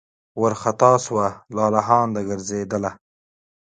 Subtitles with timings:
[0.41, 2.91] وارخطا سوه لالهانده ګرځېدله